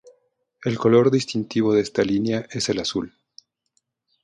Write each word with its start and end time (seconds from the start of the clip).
El 0.63 0.79
color 0.79 1.11
distintivo 1.11 1.75
de 1.75 1.81
esta 1.81 2.01
línea 2.01 2.47
es 2.49 2.69
el 2.69 2.79
azul. 2.79 3.13